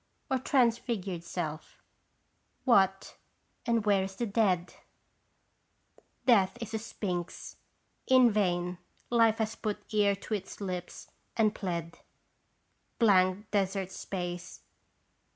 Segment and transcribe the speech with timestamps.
[0.31, 1.79] Or transfigured self?
[2.65, 3.17] What
[3.67, 4.73] and where is the dead?
[6.25, 7.57] Death is a sphinx,
[8.07, 8.79] in vain
[9.11, 11.99] Life has put ear to its lips and pled
[12.97, 14.61] Blank desert space